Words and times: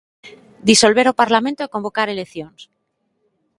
"Disolver 0.69 1.07
o 1.09 1.17
Parlamento" 1.21 1.61
e 1.63 1.71
"convocar 1.75 2.07
eleccións". 2.09 2.61